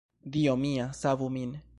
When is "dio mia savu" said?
0.35-1.29